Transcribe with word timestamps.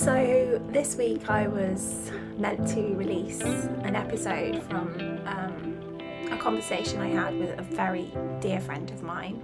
So, 0.00 0.58
this 0.70 0.96
week 0.96 1.28
I 1.28 1.46
was 1.46 2.10
meant 2.38 2.66
to 2.68 2.94
release 2.94 3.42
an 3.42 3.94
episode 3.94 4.62
from 4.62 4.88
um, 5.26 5.98
a 6.32 6.38
conversation 6.38 7.02
I 7.02 7.08
had 7.08 7.38
with 7.38 7.58
a 7.58 7.62
very 7.62 8.10
dear 8.40 8.60
friend 8.60 8.90
of 8.90 9.02
mine. 9.02 9.42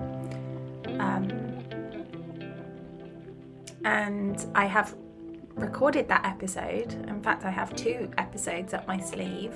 Um, 0.99 1.29
and 3.85 4.47
I 4.55 4.65
have 4.65 4.97
recorded 5.57 6.09
that 6.09 6.25
episode. 6.25 6.91
In 7.07 7.23
fact, 7.23 7.45
I 7.45 7.51
have 7.51 7.77
two 7.77 8.11
episodes 8.17 8.73
up 8.73 8.89
my 8.89 8.99
sleeve. 8.99 9.53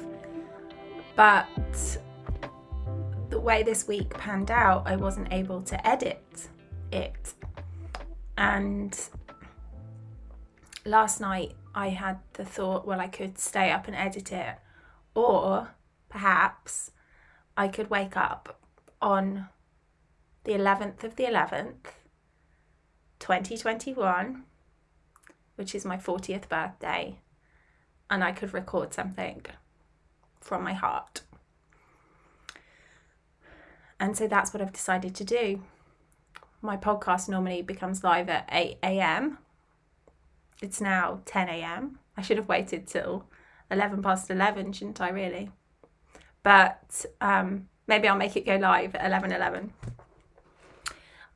But 1.17 1.49
the 3.31 3.41
way 3.41 3.63
this 3.63 3.89
week 3.89 4.11
panned 4.11 4.51
out, 4.51 4.83
I 4.85 4.97
wasn't 4.97 5.33
able 5.33 5.63
to 5.63 5.89
edit 5.89 6.49
it. 6.93 7.33
And 8.37 9.01
last 10.85 11.21
night 11.21 11.53
I 11.75 11.89
had 11.91 12.19
the 12.35 12.45
thought, 12.45 12.87
well, 12.87 13.01
I 13.01 13.09
could 13.09 13.39
stay 13.39 13.71
up 13.71 13.87
and 13.87 13.97
edit 13.97 14.33
it, 14.33 14.57
or 15.15 15.71
perhaps 16.09 16.91
I 17.57 17.69
could 17.69 17.91
wake 17.91 18.17
up 18.17 18.61
on 19.01 19.49
the 20.45 20.53
11th 20.53 21.05
of 21.05 21.17
the 21.17 21.25
11th, 21.25 21.95
2021, 23.19 24.45
which 25.57 25.75
is 25.75 25.85
my 25.85 25.97
40th 25.97 26.49
birthday, 26.49 27.19
and 28.09 28.25
I 28.25 28.33
could 28.33 28.55
record 28.55 28.95
something 28.95 29.45
from 30.41 30.65
my 30.65 30.73
heart. 30.73 31.23
And 34.01 34.17
so 34.17 34.27
that's 34.27 34.55
what 34.55 34.63
I've 34.63 34.73
decided 34.73 35.15
to 35.17 35.25
do. 35.25 35.63
My 36.63 36.77
podcast 36.77 37.29
normally 37.29 37.61
becomes 37.61 38.03
live 38.03 38.31
at 38.31 38.49
8 38.51 38.79
a.m. 38.83 39.39
It's 40.63 40.81
now 40.81 41.21
10 41.25 41.49
a.m. 41.49 41.99
I 42.17 42.23
should 42.23 42.37
have 42.37 42.49
waited 42.49 42.87
till 42.87 43.25
11 43.71 44.03
past 44.03 44.31
11, 44.31 44.73
shouldn't 44.73 45.01
I, 45.01 45.09
really? 45.09 45.51
But 46.43 47.07
um, 47.21 47.69
maybe 47.87 48.09
I'll 48.09 48.17
make 48.17 48.37
it 48.37 48.47
go 48.47 48.57
live 48.57 48.95
at 48.95 49.07
11 49.07 49.33
11. 49.33 49.73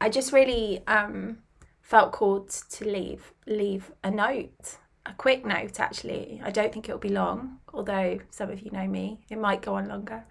I 0.00 0.08
just 0.10 0.32
really 0.32 0.86
um, 0.86 1.38
felt 1.80 2.12
called 2.12 2.50
to 2.50 2.84
leave 2.84 3.32
leave 3.46 3.92
a 4.02 4.10
note, 4.10 4.78
a 5.06 5.14
quick 5.14 5.46
note 5.46 5.80
actually. 5.80 6.40
I 6.44 6.50
don't 6.50 6.72
think 6.72 6.88
it'll 6.88 6.98
be 6.98 7.08
long, 7.08 7.60
although 7.72 8.20
some 8.30 8.50
of 8.50 8.60
you 8.60 8.70
know 8.70 8.86
me, 8.86 9.20
it 9.30 9.38
might 9.38 9.62
go 9.62 9.74
on 9.76 9.88
longer. 9.88 10.24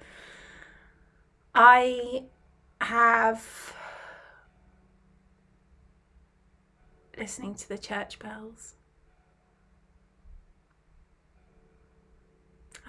I 1.56 2.26
have 2.82 3.74
listening 7.18 7.56
to 7.56 7.70
the 7.70 7.78
church 7.78 8.20
bells. 8.20 8.76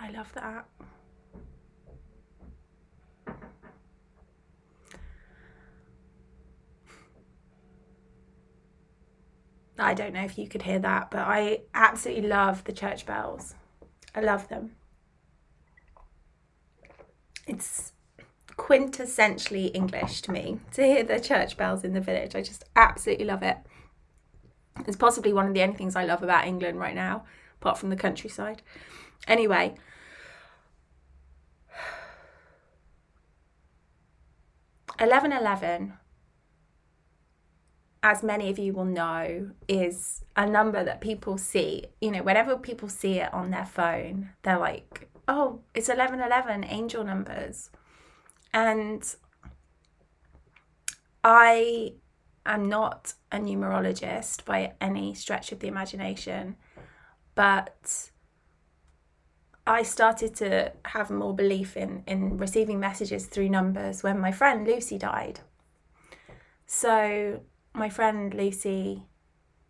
I 0.00 0.10
love 0.10 0.32
that. 0.34 0.66
I 9.78 9.92
don't 9.94 10.14
know 10.14 10.22
if 10.24 10.38
you 10.38 10.48
could 10.48 10.62
hear 10.62 10.78
that, 10.78 11.10
but 11.10 11.20
I 11.20 11.62
absolutely 11.74 12.28
love 12.28 12.64
the 12.64 12.72
church 12.72 13.06
bells. 13.06 13.54
I 14.14 14.20
love 14.20 14.48
them. 14.48 14.76
It's 17.46 17.92
quintessentially 18.56 19.74
English 19.74 20.22
to 20.22 20.32
me 20.32 20.60
to 20.72 20.82
hear 20.82 21.02
the 21.02 21.18
church 21.18 21.56
bells 21.56 21.82
in 21.82 21.92
the 21.92 22.00
village. 22.00 22.34
I 22.34 22.42
just 22.42 22.64
absolutely 22.76 23.24
love 23.24 23.42
it. 23.42 23.58
It's 24.86 24.96
possibly 24.96 25.32
one 25.32 25.48
of 25.48 25.54
the 25.54 25.62
only 25.62 25.76
things 25.76 25.96
I 25.96 26.04
love 26.04 26.22
about 26.22 26.46
England 26.46 26.78
right 26.78 26.94
now, 26.94 27.24
apart 27.60 27.78
from 27.78 27.90
the 27.90 27.96
countryside. 27.96 28.62
Anyway, 29.26 29.74
eleven 35.00 35.32
eleven 35.32 35.94
as 38.04 38.22
many 38.22 38.50
of 38.50 38.58
you 38.58 38.74
will 38.74 38.84
know, 38.84 39.50
is 39.66 40.22
a 40.36 40.46
number 40.46 40.84
that 40.84 41.00
people 41.00 41.38
see. 41.38 41.86
You 42.02 42.10
know, 42.10 42.22
whenever 42.22 42.54
people 42.58 42.90
see 42.90 43.18
it 43.18 43.32
on 43.32 43.50
their 43.50 43.64
phone, 43.64 44.28
they're 44.42 44.58
like, 44.58 45.08
oh, 45.26 45.60
it's 45.74 45.88
1111 45.88 46.64
angel 46.64 47.02
numbers. 47.02 47.70
And 48.52 49.02
I 51.24 51.94
am 52.44 52.68
not 52.68 53.14
a 53.32 53.38
numerologist 53.38 54.44
by 54.44 54.74
any 54.82 55.14
stretch 55.14 55.50
of 55.50 55.60
the 55.60 55.68
imagination, 55.68 56.56
but 57.34 58.10
I 59.66 59.82
started 59.82 60.34
to 60.36 60.72
have 60.84 61.10
more 61.10 61.34
belief 61.34 61.76
in, 61.76 62.04
in 62.06 62.36
receiving 62.36 62.78
messages 62.78 63.26
through 63.26 63.48
numbers 63.48 64.02
when 64.02 64.18
my 64.18 64.30
friend 64.30 64.66
Lucy 64.66 64.98
died. 64.98 65.40
So 66.66 67.40
my 67.72 67.88
friend 67.88 68.34
Lucy, 68.34 69.04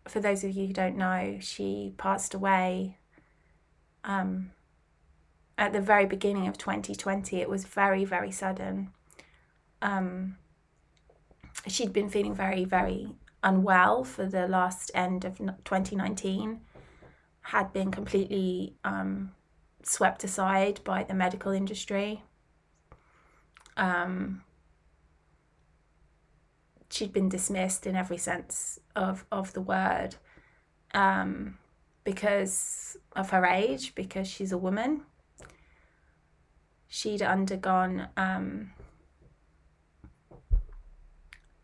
for 0.07 0.19
those 0.19 0.43
of 0.43 0.51
you 0.51 0.67
who 0.67 0.73
don't 0.73 0.97
know, 0.97 1.37
she 1.39 1.93
passed 1.97 2.33
away 2.33 2.97
um, 4.03 4.51
at 5.57 5.71
the 5.71 5.81
very 5.81 6.05
beginning 6.05 6.47
of 6.47 6.57
2020. 6.57 7.39
It 7.39 7.49
was 7.49 7.63
very, 7.63 8.03
very 8.03 8.31
sudden. 8.31 8.91
Um, 9.81 10.37
she'd 11.67 11.93
been 11.93 12.09
feeling 12.09 12.35
very, 12.35 12.65
very 12.65 13.15
unwell 13.43 14.03
for 14.03 14.25
the 14.25 14.47
last 14.47 14.91
end 14.93 15.23
of 15.23 15.37
2019, 15.37 16.59
had 17.41 17.71
been 17.71 17.91
completely 17.91 18.73
um, 18.83 19.31
swept 19.87 20.23
aside 20.23 20.81
by 20.83 21.03
the 21.03 21.13
medical 21.13 21.51
industry. 21.51 22.23
Um, 23.77 24.43
she'd 26.89 27.13
been 27.13 27.29
dismissed 27.29 27.85
in 27.85 27.95
every 27.95 28.17
sense 28.17 28.79
of 28.95 29.25
of 29.31 29.53
the 29.53 29.61
word 29.61 30.15
um, 30.93 31.57
because 32.03 32.97
of 33.15 33.29
her 33.31 33.45
age, 33.45 33.95
because 33.95 34.27
she's 34.27 34.51
a 34.51 34.57
woman. 34.57 35.01
She'd 36.87 37.21
undergone 37.21 38.07
um, 38.15 38.71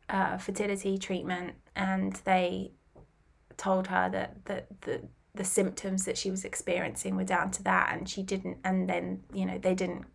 uh, 0.09 0.37
fertility 0.37 0.97
treatment, 0.97 1.53
and 1.75 2.13
they 2.25 2.71
told 3.57 3.87
her 3.87 4.09
that 4.09 4.45
that 4.45 4.81
the 4.81 5.01
the 5.33 5.43
symptoms 5.45 6.05
that 6.05 6.17
she 6.17 6.29
was 6.29 6.43
experiencing 6.43 7.15
were 7.15 7.23
down 7.23 7.51
to 7.51 7.63
that, 7.63 7.93
and 7.93 8.07
she 8.09 8.23
didn't. 8.23 8.57
And 8.63 8.89
then 8.89 9.23
you 9.33 9.45
know 9.45 9.57
they 9.57 9.75
didn't 9.75 10.05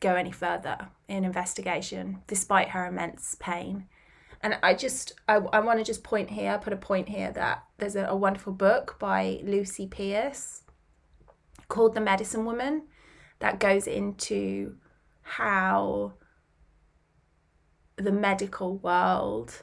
go 0.00 0.14
any 0.14 0.32
further 0.32 0.88
in 1.08 1.24
investigation, 1.24 2.22
despite 2.26 2.70
her 2.70 2.86
immense 2.86 3.36
pain. 3.38 3.86
And 4.42 4.58
I 4.62 4.74
just, 4.74 5.12
I, 5.28 5.34
I 5.34 5.60
want 5.60 5.78
to 5.78 5.84
just 5.84 6.02
point 6.02 6.30
here, 6.30 6.58
put 6.58 6.72
a 6.72 6.76
point 6.76 7.10
here 7.10 7.30
that 7.32 7.64
there's 7.76 7.96
a, 7.96 8.06
a 8.06 8.16
wonderful 8.16 8.54
book 8.54 8.96
by 8.98 9.40
Lucy 9.44 9.86
Pearce 9.86 10.62
called 11.68 11.94
The 11.94 12.00
Medicine 12.00 12.46
Woman 12.46 12.84
that 13.40 13.60
goes 13.60 13.86
into 13.86 14.76
how 15.22 16.14
the 17.96 18.12
medical 18.12 18.78
world 18.78 19.62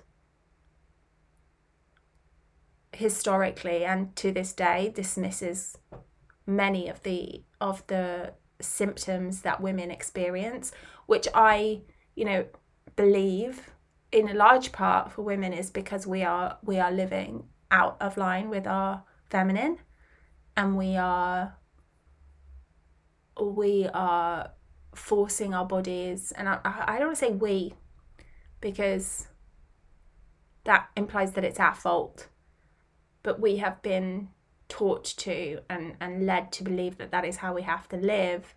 historically 2.97 3.85
and 3.85 4.16
to 4.16 4.31
this 4.31 4.53
day 4.53 4.91
dismisses 4.96 5.78
many 6.47 6.90
of 6.90 7.03
the 7.03 7.44
of 7.62 7.85
the 7.85 8.34
symptoms 8.59 9.41
that 9.41 9.62
women 9.62 9.91
experience 9.91 10.72
which 11.05 11.28
i 11.35 11.79
you 12.16 12.26
know 12.26 12.44
believe 12.96 13.70
in 14.11 14.28
a 14.28 14.34
large 14.34 14.72
part 14.72 15.11
for 15.11 15.22
women 15.22 15.53
is 15.53 15.70
because 15.70 16.08
we 16.08 16.23
are 16.23 16.58
we 16.64 16.79
are 16.79 16.91
living 16.91 17.44
out 17.70 17.97
of 18.02 18.17
line 18.17 18.49
with 18.49 18.66
our 18.66 19.03
feminine 19.29 19.78
and 20.55 20.76
we 20.76 20.96
are 20.97 21.55
we 23.40 23.88
are 23.93 24.50
forcing 24.96 25.53
our 25.53 25.66
bodies 25.66 26.32
and 26.32 26.50
I, 26.50 26.59
I 26.66 26.97
don't 26.97 27.09
want 27.09 27.20
to 27.20 27.26
say 27.26 27.32
we 27.32 27.76
because 28.59 29.28
that 30.64 30.88
implies 30.97 31.34
that 31.34 31.43
it's 31.43 31.59
our 31.59 31.76
fault 31.76 32.28
but 33.28 33.41
we 33.41 33.58
have 33.58 33.82
been 33.82 34.29
taught 34.70 35.03
to 35.03 35.59
and, 35.70 35.97
and 36.00 36.26
led 36.26 36.50
to 36.50 36.64
believe 36.64 36.97
that 36.97 37.12
that 37.12 37.26
is 37.26 37.35
how 37.35 37.53
we 37.53 37.64
have 37.64 37.85
to 37.90 37.97
live 37.97 38.56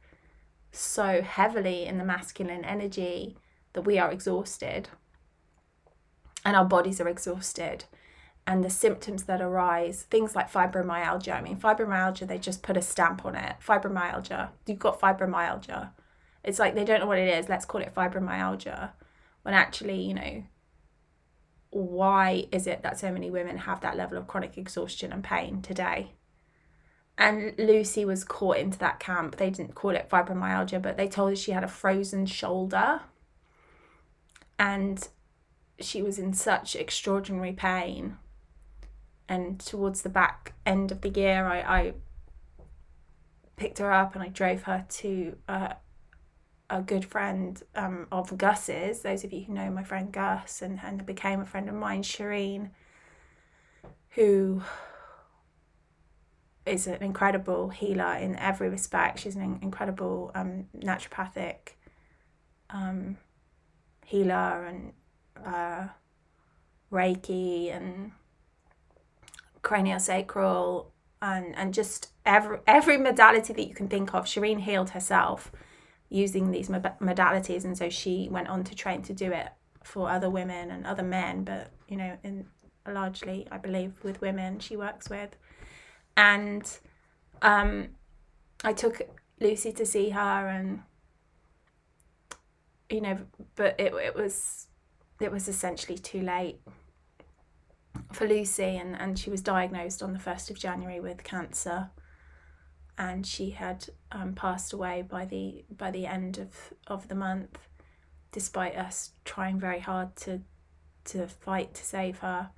so 0.71 1.23
heavily 1.23 1.87
in 1.87 1.99
the 1.99 2.05
masculine 2.05 2.65
energy 2.65 3.37
that 3.73 3.81
we 3.81 3.99
are 3.99 4.13
exhausted 4.13 4.89
and 6.45 6.55
our 6.55 6.65
bodies 6.65 7.01
are 7.01 7.09
exhausted 7.09 7.87
and 8.47 8.63
the 8.63 8.71
symptoms 8.71 9.25
that 9.25 9.41
arise, 9.41 10.03
things 10.09 10.37
like 10.37 10.53
fibromyalgia. 10.53 11.35
I 11.35 11.41
mean, 11.41 11.57
fibromyalgia, 11.57 12.29
they 12.29 12.39
just 12.39 12.63
put 12.63 12.77
a 12.77 12.83
stamp 12.83 13.25
on 13.25 13.35
it. 13.35 13.57
Fibromyalgia, 13.61 14.51
you've 14.67 14.79
got 14.79 15.01
fibromyalgia. 15.01 15.91
It's 16.45 16.61
like 16.61 16.77
they 16.77 16.85
don't 16.85 17.01
know 17.01 17.09
what 17.09 17.19
it 17.19 17.37
is, 17.37 17.49
let's 17.49 17.65
call 17.65 17.81
it 17.81 17.93
fibromyalgia. 17.93 18.91
When 19.43 19.53
actually, 19.53 20.01
you 20.01 20.15
know, 20.15 20.45
why 21.71 22.47
is 22.53 22.67
it 22.67 22.83
that 22.83 22.99
so 22.99 23.13
many 23.13 23.31
women 23.31 23.59
have 23.59 23.81
that 23.81 23.97
level 23.97 24.19
of 24.19 24.27
chronic 24.27 24.59
exhaustion 24.59 25.13
and 25.13 25.23
pain 25.23 25.63
today? 25.63 26.13
And 27.17 27.55
Lucy 27.59 28.05
was 28.05 28.25
caught 28.25 28.57
into 28.57 28.79
that 28.79 28.99
camp. 28.99 29.37
They 29.37 29.51
didn't 29.51 29.75
call 29.75 29.91
it 29.91 30.09
fibromyalgia, 30.09 30.81
but 30.81 30.97
they 30.97 31.07
told 31.07 31.31
her 31.31 31.37
she 31.37 31.53
had 31.53 31.63
a 31.63 31.69
frozen 31.69 32.27
shoulder. 32.27 33.03
And 34.59 35.07
she 35.79 36.03
was 36.03 36.19
in 36.19 36.33
such 36.33 36.75
extraordinary 36.75 37.53
pain. 37.53 38.17
And 39.29 39.61
towards 39.61 40.03
the 40.03 40.09
back 40.09 40.55
end 40.67 40.91
of 40.91 41.03
the 41.03 41.09
year, 41.11 41.47
I, 41.47 41.61
I 41.61 41.95
picked 43.57 43.79
her 43.79 43.93
up 43.93 44.15
and 44.15 44.25
I 44.25 44.29
drove 44.29 44.63
her 44.63 44.87
to 44.89 45.37
uh, 45.47 45.75
a 46.71 46.81
good 46.81 47.05
friend 47.05 47.63
um, 47.75 48.07
of 48.13 48.37
Gus's. 48.39 49.01
Those 49.01 49.25
of 49.25 49.33
you 49.33 49.43
who 49.45 49.53
know 49.53 49.71
my 49.71 49.83
friend 49.83 50.11
Gus 50.13 50.63
and, 50.63 50.81
and 50.83 51.05
became 51.05 51.41
a 51.41 51.47
friend 51.47 51.69
of 51.69 51.75
mine, 51.75 52.03
Shireen, 52.03 52.71
who 54.11 54.63
is 56.65 56.87
an 56.87 57.03
incredible 57.03 57.71
healer 57.71 58.15
in 58.15 58.37
every 58.37 58.69
respect. 58.69 59.19
She's 59.19 59.35
an 59.37 59.59
incredible 59.61 60.31
um, 60.35 60.67
naturopathic 60.77 61.75
um, 62.71 63.19
healer 64.07 64.65
and 64.67 64.93
uh, 65.45 65.89
Reiki 66.93 67.75
and 67.75 68.13
craniosacral 69.63 70.87
and 71.23 71.55
and 71.55 71.75
just 71.75 72.09
every 72.25 72.59
every 72.67 72.97
modality 72.97 73.53
that 73.53 73.69
you 73.69 73.75
can 73.75 73.89
think 73.89 74.15
of. 74.15 74.25
Shireen 74.25 74.61
healed 74.61 74.91
herself 74.91 75.51
using 76.11 76.51
these 76.51 76.69
modalities, 76.69 77.65
and 77.65 77.79
so 77.79 77.89
she 77.89 78.29
went 78.31 78.49
on 78.49 78.65
to 78.65 78.75
train 78.75 79.03
to 79.03 79.15
do 79.15 79.33
it 79.33 79.49
for 79.83 80.11
other 80.11 80.29
women 80.29 80.71
and 80.71 80.87
other 80.87 81.03
men, 81.03 81.45
but 81.45 81.71
you 81.89 81.97
know, 81.97 82.19
in 82.23 82.47
largely, 82.87 83.47
I 83.51 83.59
believe, 83.59 83.93
with 84.03 84.21
women 84.21 84.59
she 84.59 84.77
works 84.77 85.09
with, 85.09 85.37
and 86.17 86.79
um, 87.41 87.89
I 88.65 88.73
took 88.73 89.01
Lucy 89.41 89.73
to 89.73 89.87
see 89.87 90.11
her, 90.11 90.49
and 90.49 90.83
you 92.91 93.01
know, 93.01 93.19
but 93.55 93.79
it 93.79 93.95
it 93.95 94.15
was 94.15 94.67
it 95.21 95.31
was 95.31 95.49
essentially 95.49 95.97
too 95.97 96.23
late 96.23 96.61
for 98.13 98.27
Lucy, 98.27 98.77
and, 98.77 99.01
and 99.01 99.19
she 99.19 99.31
was 99.31 99.41
diagnosed 99.41 100.03
on 100.03 100.13
the 100.13 100.19
1st 100.19 100.51
of 100.51 100.59
January 100.59 101.01
with 101.01 101.23
cancer. 101.23 101.91
And 103.01 103.27
she 103.27 103.49
had 103.49 103.87
um, 104.13 104.35
passed 104.35 104.75
away 104.75 105.01
by 105.01 105.25
the 105.25 105.65
by 105.75 105.91
the 105.91 106.05
end 106.05 106.37
of, 106.37 106.75
of 106.87 107.09
the 107.09 107.15
month, 107.15 107.59
despite 108.31 108.77
us 108.77 109.13
trying 109.25 109.59
very 109.59 109.81
hard 109.81 110.15
to 110.17 110.43
to 111.05 111.27
fight 111.27 111.73
to 111.73 111.83
save 111.83 112.19
her. 112.19 112.51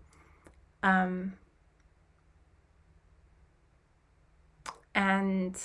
Um, 0.83 1.35
and 4.97 5.57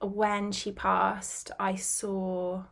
when 0.00 0.52
she 0.52 0.72
passed, 0.72 1.50
I 1.60 1.74
saw 1.74 2.64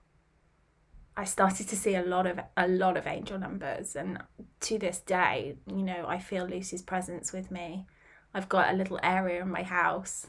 I 1.20 1.24
started 1.24 1.68
to 1.68 1.76
see 1.76 1.96
a 1.96 2.02
lot 2.02 2.26
of 2.26 2.40
a 2.56 2.66
lot 2.66 2.96
of 2.96 3.06
angel 3.06 3.38
numbers 3.38 3.94
and 3.94 4.18
to 4.60 4.78
this 4.78 5.00
day, 5.00 5.56
you 5.66 5.82
know, 5.82 6.06
I 6.08 6.18
feel 6.18 6.46
Lucy's 6.46 6.80
presence 6.80 7.30
with 7.30 7.50
me. 7.50 7.86
I've 8.32 8.48
got 8.48 8.72
a 8.72 8.76
little 8.76 8.98
area 9.02 9.42
in 9.42 9.50
my 9.50 9.62
house 9.62 10.28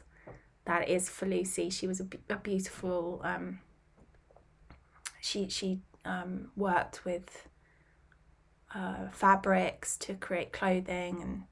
that 0.66 0.90
is 0.90 1.10
for 1.10 1.28
Lucy. 1.28 1.70
She 1.70 1.88
was 1.88 2.02
a, 2.02 2.08
a 2.30 2.36
beautiful 2.36 3.22
um 3.24 3.60
she 5.22 5.48
she 5.48 5.80
um 6.04 6.52
worked 6.58 7.06
with 7.06 7.48
uh, 8.76 9.08
fabrics 9.12 9.96
to 9.98 10.14
create 10.16 10.52
clothing 10.52 11.22
and 11.22 11.44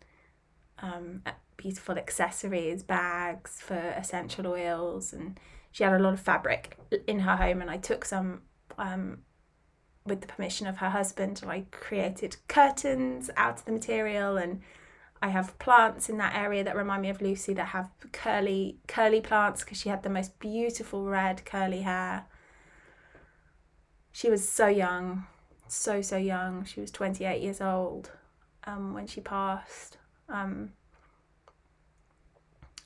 um, 0.82 1.24
beautiful 1.58 1.98
accessories, 1.98 2.84
bags 2.84 3.62
for 3.62 3.76
essential 3.76 4.48
oils, 4.48 5.14
and 5.14 5.40
she 5.72 5.84
had 5.84 5.94
a 5.94 6.00
lot 6.00 6.14
of 6.14 6.20
fabric 6.20 6.78
in 7.08 7.20
her 7.20 7.36
home. 7.36 7.62
And 7.62 7.70
I 7.70 7.78
took 7.78 8.06
some 8.06 8.42
um, 8.78 9.20
with 10.10 10.22
the 10.22 10.28
permission 10.28 10.68
of 10.68 10.78
her 10.78 10.90
husband, 10.90 11.42
I 11.48 11.66
created 11.72 12.38
curtains 12.48 13.30
out 13.38 13.60
of 13.60 13.66
the 13.66 13.72
material. 13.72 14.38
And 14.38 14.62
I 15.22 15.30
have 15.30 15.58
plants 15.60 16.10
in 16.10 16.18
that 16.18 16.36
area 16.36 16.64
that 16.64 16.76
remind 16.76 17.02
me 17.02 17.10
of 17.10 17.22
Lucy 17.22 17.54
that 17.54 17.68
have 17.68 17.90
curly 18.12 18.78
curly 18.88 19.22
plants 19.22 19.64
because 19.64 19.80
she 19.80 19.90
had 19.90 20.04
the 20.04 20.10
most 20.10 20.40
beautiful 20.40 21.06
red 21.06 21.44
curly 21.46 21.82
hair. 21.82 22.26
She 24.12 24.30
was 24.30 24.48
so 24.48 24.68
young, 24.68 25.26
so 25.68 26.02
so 26.02 26.18
young. 26.18 26.66
She 26.66 26.80
was 26.80 26.92
28 26.92 27.42
years 27.42 27.62
old 27.62 28.12
um, 28.66 28.94
when 28.94 29.08
she 29.08 29.22
passed. 29.22 29.98
Um, 30.30 30.72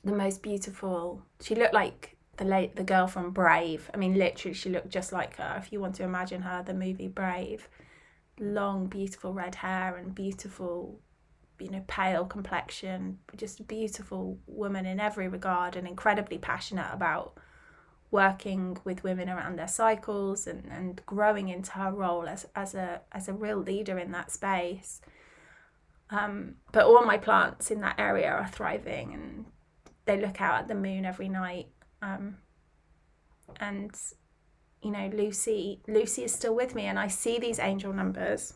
the 0.02 0.12
most 0.12 0.42
beautiful. 0.42 1.22
She 1.40 1.54
looked 1.54 1.74
like 1.74 2.13
the 2.36 2.44
late 2.44 2.76
the 2.76 2.84
girl 2.84 3.06
from 3.06 3.30
Brave. 3.30 3.90
I 3.92 3.96
mean, 3.96 4.14
literally, 4.14 4.54
she 4.54 4.70
looked 4.70 4.90
just 4.90 5.12
like 5.12 5.36
her. 5.36 5.56
If 5.58 5.72
you 5.72 5.80
want 5.80 5.94
to 5.96 6.04
imagine 6.04 6.42
her, 6.42 6.62
the 6.62 6.74
movie 6.74 7.08
Brave, 7.08 7.68
long, 8.38 8.86
beautiful 8.86 9.32
red 9.32 9.56
hair 9.56 9.96
and 9.96 10.14
beautiful, 10.14 11.00
you 11.58 11.70
know, 11.70 11.84
pale 11.86 12.24
complexion. 12.24 13.18
Just 13.36 13.60
a 13.60 13.64
beautiful 13.64 14.38
woman 14.46 14.86
in 14.86 15.00
every 15.00 15.28
regard, 15.28 15.76
and 15.76 15.86
incredibly 15.86 16.38
passionate 16.38 16.90
about 16.92 17.38
working 18.10 18.78
with 18.84 19.02
women 19.02 19.28
around 19.28 19.58
their 19.58 19.66
cycles 19.66 20.46
and, 20.46 20.64
and 20.70 21.04
growing 21.04 21.48
into 21.48 21.72
her 21.72 21.90
role 21.90 22.28
as, 22.28 22.46
as 22.54 22.72
a 22.72 23.00
as 23.10 23.26
a 23.26 23.32
real 23.32 23.58
leader 23.58 23.98
in 23.98 24.12
that 24.12 24.30
space. 24.30 25.00
Um, 26.10 26.54
but 26.70 26.84
all 26.84 27.04
my 27.04 27.18
plants 27.18 27.72
in 27.72 27.80
that 27.80 27.98
area 27.98 28.30
are 28.30 28.46
thriving 28.46 29.14
and 29.14 29.46
they 30.04 30.20
look 30.20 30.40
out 30.40 30.60
at 30.60 30.68
the 30.68 30.74
moon 30.74 31.04
every 31.04 31.28
night. 31.28 31.66
Um, 32.04 32.36
and 33.58 33.90
you 34.82 34.90
know, 34.90 35.10
Lucy 35.14 35.80
Lucy 35.88 36.24
is 36.24 36.32
still 36.34 36.54
with 36.54 36.74
me 36.74 36.84
and 36.84 36.98
I 36.98 37.08
see 37.08 37.38
these 37.38 37.58
angel 37.58 37.92
numbers. 37.92 38.54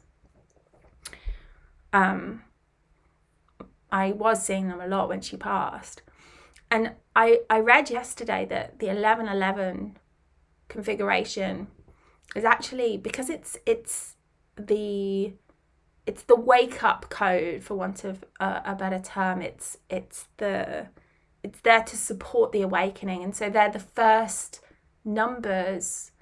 Um 1.93 2.43
I 3.91 4.13
was 4.13 4.45
seeing 4.45 4.69
them 4.69 4.81
a 4.81 4.87
lot 4.87 5.09
when 5.09 5.23
she 5.23 5.37
passed. 5.37 6.03
And 6.71 6.93
I, 7.17 7.41
I 7.49 7.61
read 7.61 7.89
yesterday 7.89 8.47
that 8.51 8.79
the 8.79 8.89
1111 8.89 9.97
configuration 10.69 11.69
is 12.37 12.45
actually 12.45 12.99
because 12.99 13.31
it's 13.31 13.57
it's 13.65 14.17
the 14.57 15.33
it's 16.05 16.23
the 16.25 16.37
wake 16.37 16.85
up 16.85 17.09
code 17.09 17.63
for 17.63 17.75
want 17.75 18.05
of 18.05 18.23
a, 18.39 18.63
a 18.67 18.75
better 18.75 18.99
term 18.99 19.41
it's 19.41 19.79
it's 19.89 20.27
the 20.37 20.89
it's 21.43 21.61
there 21.61 21.83
to 21.83 21.97
support 21.97 22.53
the 22.53 22.63
awakening. 22.63 23.23
And 23.23 23.35
so 23.35 23.49
they're 23.49 23.71
the 23.71 23.79
first 23.79 24.61
numbers 25.05 26.13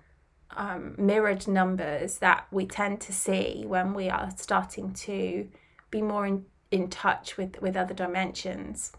um, 0.56 0.94
mirrored 0.96 1.46
numbers 1.48 2.18
that 2.18 2.46
we 2.50 2.66
tend 2.66 3.00
to 3.02 3.12
see 3.12 3.64
when 3.66 3.92
we 3.94 4.08
are 4.08 4.30
starting 4.36 4.94
to 4.94 5.48
be 5.90 6.00
more 6.00 6.24
in, 6.24 6.46
in 6.70 6.88
touch 6.88 7.36
with 7.36 7.60
with 7.60 7.76
other 7.76 7.94
dimensions. 7.94 8.92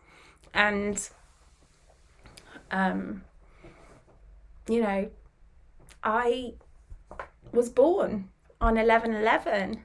And 0.54 1.10
um, 2.70 3.24
you 4.68 4.82
know 4.82 5.10
i 6.04 6.54
was 7.52 7.70
born 7.70 8.30
on 8.60 8.76
1111 8.76 9.84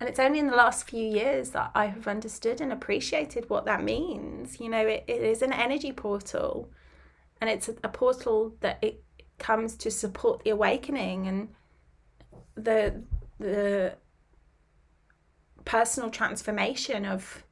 and 0.00 0.08
it's 0.08 0.18
only 0.18 0.38
in 0.38 0.46
the 0.46 0.56
last 0.56 0.88
few 0.88 1.06
years 1.06 1.50
that 1.50 1.70
I 1.74 1.86
have 1.86 2.08
understood 2.08 2.62
and 2.62 2.72
appreciated 2.72 3.50
what 3.50 3.66
that 3.66 3.84
means. 3.84 4.58
You 4.58 4.70
know, 4.70 4.86
it, 4.86 5.04
it 5.06 5.22
is 5.22 5.42
an 5.42 5.52
energy 5.52 5.92
portal 5.92 6.70
and 7.38 7.50
it's 7.50 7.68
a, 7.68 7.74
a 7.84 7.88
portal 7.90 8.54
that 8.60 8.78
it 8.80 9.04
comes 9.38 9.76
to 9.76 9.90
support 9.90 10.42
the 10.42 10.50
awakening 10.50 11.26
and 11.26 11.48
the 12.54 13.02
the 13.38 13.96
personal 15.66 16.10
transformation 16.10 17.04
of 17.04 17.44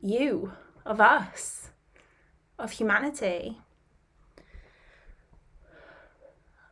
you, 0.00 0.52
of 0.84 1.00
us, 1.00 1.70
of 2.58 2.72
humanity. 2.72 3.58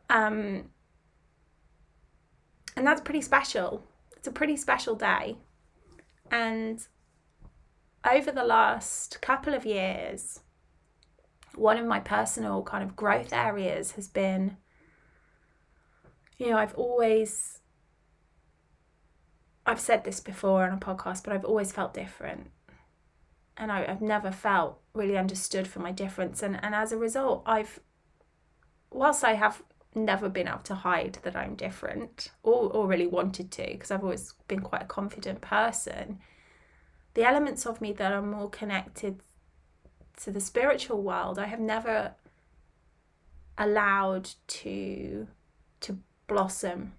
Um, 0.09 0.69
and 2.75 2.85
that's 2.85 3.01
pretty 3.01 3.21
special 3.21 3.83
it's 4.17 4.27
a 4.27 4.31
pretty 4.31 4.57
special 4.57 4.95
day. 4.95 5.37
And 6.29 6.85
over 8.09 8.31
the 8.31 8.43
last 8.43 9.21
couple 9.21 9.53
of 9.53 9.65
years, 9.65 10.41
one 11.55 11.77
of 11.77 11.85
my 11.85 11.99
personal 11.99 12.63
kind 12.63 12.83
of 12.83 12.95
growth 12.95 13.31
areas 13.31 13.91
has 13.91 14.07
been, 14.07 14.57
you 16.37 16.49
know, 16.49 16.57
I've 16.57 16.75
always, 16.75 17.59
I've 19.65 19.79
said 19.79 20.03
this 20.03 20.19
before 20.19 20.63
on 20.63 20.73
a 20.73 20.77
podcast, 20.77 21.23
but 21.23 21.33
I've 21.33 21.45
always 21.45 21.71
felt 21.71 21.93
different. 21.93 22.51
and 23.55 23.71
I, 23.71 23.85
have 23.85 24.01
never 24.01 24.31
felt 24.31 24.79
really 24.93 25.17
understood 25.17 25.67
for 25.67 25.79
my 25.79 25.91
difference. 25.91 26.43
And, 26.43 26.59
and 26.63 26.75
as 26.75 26.91
a 26.91 26.97
result, 26.97 27.43
I've, 27.45 27.79
whilst 28.91 29.23
I 29.23 29.33
have 29.33 29.63
never 29.97 30.29
been 30.29 30.47
able 30.47 30.59
to 30.59 30.75
hide 30.75 31.19
that 31.23 31.35
I'm 31.35 31.55
different 31.55 32.31
or, 32.43 32.71
or 32.71 32.87
really 32.87 33.07
wanted 33.07 33.51
to, 33.51 33.65
because 33.65 33.91
I've 33.91 34.03
always 34.03 34.33
been 34.47 34.61
quite 34.61 34.83
a 34.83 34.85
confident 34.85 35.41
person, 35.41 36.19
the 37.13 37.23
elements 37.23 37.65
of 37.65 37.81
me 37.81 37.93
that 37.93 38.11
are 38.11 38.21
more 38.21 38.49
connected 38.49 39.21
to 40.17 40.31
the 40.31 40.41
spiritual 40.41 41.01
world, 41.01 41.39
I 41.39 41.45
have 41.45 41.59
never 41.59 42.13
allowed 43.57 44.29
to 44.47 45.27
to 45.79 45.97
blossom 46.27 46.93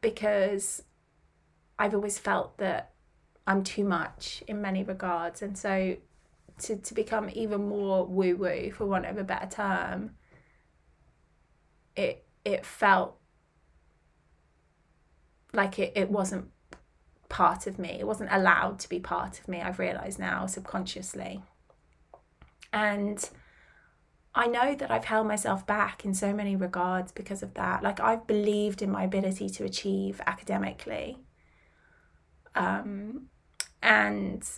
because 0.00 0.82
I've 1.78 1.94
always 1.94 2.18
felt 2.18 2.58
that 2.58 2.92
I'm 3.46 3.64
too 3.64 3.84
much 3.84 4.42
in 4.46 4.60
many 4.60 4.82
regards. 4.84 5.42
And 5.42 5.56
so 5.56 5.96
to, 6.60 6.76
to 6.76 6.94
become 6.94 7.30
even 7.32 7.68
more 7.68 8.06
woo 8.06 8.36
woo, 8.36 8.70
for 8.70 8.86
want 8.86 9.06
of 9.06 9.18
a 9.18 9.24
better 9.24 9.48
term, 9.48 10.12
it 11.96 12.24
it 12.44 12.66
felt 12.66 13.18
like 15.52 15.78
it, 15.78 15.92
it 15.94 16.10
wasn't 16.10 16.50
part 17.28 17.66
of 17.66 17.78
me. 17.78 17.96
It 17.98 18.06
wasn't 18.06 18.30
allowed 18.32 18.78
to 18.80 18.88
be 18.88 19.00
part 19.00 19.38
of 19.38 19.48
me, 19.48 19.60
I've 19.60 19.78
realised 19.78 20.18
now 20.18 20.46
subconsciously. 20.46 21.42
And 22.72 23.28
I 24.34 24.46
know 24.46 24.74
that 24.74 24.90
I've 24.90 25.04
held 25.04 25.26
myself 25.26 25.66
back 25.66 26.04
in 26.04 26.14
so 26.14 26.32
many 26.32 26.56
regards 26.56 27.12
because 27.12 27.42
of 27.42 27.54
that. 27.54 27.82
Like 27.82 28.00
I've 28.00 28.26
believed 28.26 28.80
in 28.80 28.90
my 28.90 29.04
ability 29.04 29.50
to 29.50 29.64
achieve 29.64 30.20
academically. 30.26 31.18
Um, 32.54 33.28
and 33.82 34.48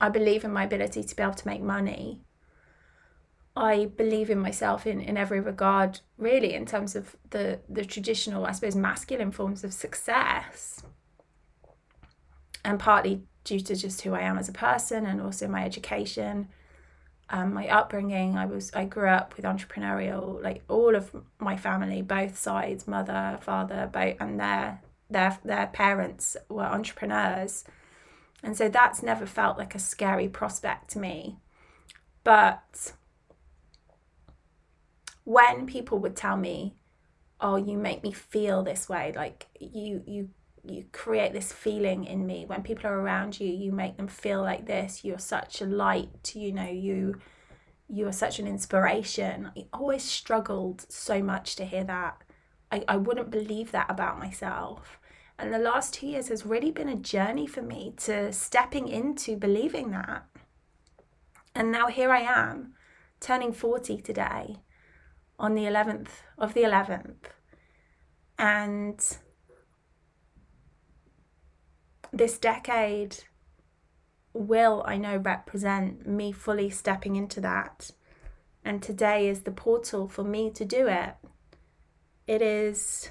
I 0.00 0.08
believe 0.08 0.44
in 0.44 0.52
my 0.52 0.64
ability 0.64 1.02
to 1.04 1.16
be 1.16 1.22
able 1.22 1.34
to 1.34 1.46
make 1.46 1.62
money. 1.62 2.22
I 3.56 3.86
believe 3.86 4.30
in 4.30 4.38
myself 4.38 4.86
in, 4.86 5.00
in 5.00 5.16
every 5.16 5.40
regard, 5.40 6.00
really, 6.16 6.54
in 6.54 6.64
terms 6.64 6.94
of 6.94 7.16
the, 7.30 7.60
the 7.68 7.84
traditional, 7.84 8.46
I 8.46 8.52
suppose, 8.52 8.76
masculine 8.76 9.32
forms 9.32 9.64
of 9.64 9.72
success. 9.72 10.82
And 12.64 12.78
partly 12.78 13.22
due 13.44 13.60
to 13.60 13.74
just 13.74 14.02
who 14.02 14.14
I 14.14 14.20
am 14.20 14.38
as 14.38 14.48
a 14.48 14.52
person 14.52 15.06
and 15.06 15.20
also 15.20 15.48
my 15.48 15.64
education 15.64 16.48
um, 17.30 17.52
my 17.52 17.68
upbringing. 17.68 18.36
I 18.36 18.46
was 18.46 18.70
i 18.74 18.84
grew 18.84 19.08
up 19.08 19.36
with 19.36 19.44
entrepreneurial 19.44 20.42
like 20.42 20.62
all 20.68 20.94
of 20.94 21.14
my 21.38 21.56
family 21.56 22.02
both 22.02 22.38
sides 22.38 22.86
mother 22.86 23.38
father 23.42 23.88
both 23.92 24.16
and 24.20 24.40
their 24.40 24.80
their 25.10 25.38
their 25.44 25.66
parents 25.68 26.36
were 26.48 26.64
entrepreneurs. 26.64 27.64
And 28.42 28.56
so 28.56 28.68
that's 28.68 29.02
never 29.02 29.26
felt 29.26 29.58
like 29.58 29.74
a 29.74 29.80
scary 29.80 30.28
prospect 30.28 30.90
to 30.90 30.98
me. 30.98 31.38
But 32.22 32.92
when 35.28 35.66
people 35.66 35.98
would 35.98 36.16
tell 36.16 36.38
me 36.38 36.74
oh 37.38 37.56
you 37.56 37.76
make 37.76 38.02
me 38.02 38.10
feel 38.10 38.62
this 38.62 38.88
way 38.88 39.12
like 39.14 39.46
you 39.60 40.02
you 40.06 40.30
you 40.64 40.84
create 40.92 41.32
this 41.32 41.52
feeling 41.52 42.04
in 42.04 42.26
me. 42.26 42.44
When 42.46 42.62
people 42.62 42.86
are 42.90 43.00
around 43.00 43.38
you 43.38 43.48
you 43.48 43.70
make 43.70 43.96
them 43.96 44.08
feel 44.08 44.42
like 44.42 44.66
this. 44.66 45.04
You're 45.04 45.18
such 45.18 45.60
a 45.60 45.66
light 45.66 46.32
you 46.34 46.52
know 46.52 46.68
you 46.68 47.20
you 47.88 48.06
are 48.06 48.12
such 48.12 48.38
an 48.38 48.46
inspiration. 48.46 49.50
I 49.56 49.66
always 49.72 50.02
struggled 50.02 50.86
so 50.88 51.22
much 51.22 51.56
to 51.56 51.64
hear 51.64 51.84
that. 51.84 52.22
I, 52.72 52.84
I 52.88 52.96
wouldn't 52.96 53.30
believe 53.30 53.70
that 53.72 53.90
about 53.90 54.18
myself. 54.18 54.98
And 55.38 55.52
the 55.52 55.58
last 55.58 55.94
two 55.94 56.06
years 56.06 56.28
has 56.28 56.44
really 56.44 56.70
been 56.70 56.88
a 56.88 56.96
journey 56.96 57.46
for 57.46 57.62
me 57.62 57.94
to 57.98 58.32
stepping 58.32 58.88
into 58.88 59.36
believing 59.36 59.90
that. 59.90 60.26
And 61.54 61.70
now 61.70 61.86
here 61.88 62.12
i 62.12 62.20
am 62.20 62.74
turning 63.20 63.52
40 63.52 64.00
today 64.00 64.56
on 65.38 65.54
the 65.54 65.64
11th 65.64 66.08
of 66.36 66.54
the 66.54 66.62
11th 66.62 67.30
and 68.38 69.18
this 72.12 72.38
decade 72.38 73.16
will, 74.32 74.82
I 74.86 74.96
know, 74.96 75.16
represent 75.16 76.06
me 76.06 76.32
fully 76.32 76.70
stepping 76.70 77.16
into 77.16 77.40
that. 77.40 77.90
And 78.64 78.82
today 78.82 79.28
is 79.28 79.42
the 79.42 79.50
portal 79.50 80.08
for 80.08 80.24
me 80.24 80.50
to 80.50 80.64
do 80.64 80.86
it. 80.88 81.14
It 82.26 82.42
is 82.42 83.10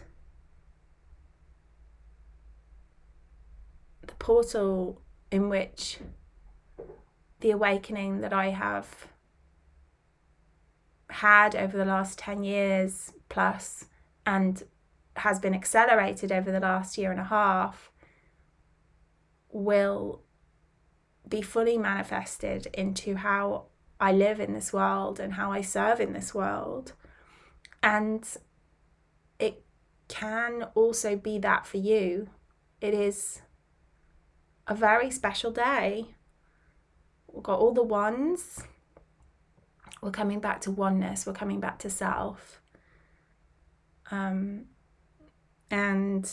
the 4.05 4.13
portal 4.15 5.01
in 5.31 5.49
which 5.49 5.99
the 7.39 7.51
awakening 7.51 8.21
that 8.21 8.33
I 8.33 8.49
have 8.49 9.07
had 11.09 11.55
over 11.55 11.77
the 11.77 11.85
last 11.85 12.19
10 12.19 12.43
years 12.43 13.13
plus 13.29 13.85
and 14.25 14.63
has 15.15 15.39
been 15.39 15.53
accelerated 15.53 16.31
over 16.31 16.51
the 16.51 16.59
last 16.59 16.97
year 16.97 17.11
and 17.11 17.19
a 17.19 17.25
half 17.25 17.91
will 19.49 20.21
be 21.27 21.41
fully 21.41 21.77
manifested 21.77 22.67
into 22.73 23.15
how 23.15 23.65
I 23.99 24.11
live 24.11 24.39
in 24.39 24.53
this 24.53 24.71
world 24.71 25.19
and 25.19 25.33
how 25.33 25.51
I 25.51 25.61
serve 25.61 25.99
in 25.99 26.13
this 26.13 26.33
world. 26.33 26.93
And 27.81 28.27
it 29.39 29.63
can 30.07 30.63
also 30.75 31.15
be 31.15 31.39
that 31.39 31.65
for 31.65 31.77
you. 31.77 32.29
It 32.79 32.93
is 32.93 33.41
a 34.67 34.75
very 34.75 35.09
special 35.09 35.51
day. 35.51 36.15
We've 37.27 37.43
got 37.43 37.59
all 37.59 37.73
the 37.73 37.83
ones. 37.83 38.63
We're 40.01 40.11
coming 40.11 40.39
back 40.39 40.61
to 40.61 40.71
oneness. 40.71 41.25
We're 41.25 41.33
coming 41.33 41.59
back 41.59 41.79
to 41.79 41.89
self. 41.89 42.61
Um, 44.11 44.65
and 45.69 46.31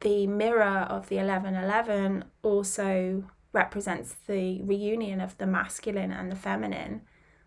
the 0.00 0.26
mirror 0.26 0.86
of 0.88 1.08
the 1.08 1.16
1111 1.16 2.24
also 2.42 3.24
represents 3.52 4.14
the 4.26 4.60
reunion 4.62 5.20
of 5.20 5.38
the 5.38 5.46
masculine 5.46 6.10
and 6.10 6.30
the 6.30 6.36
feminine. 6.36 7.02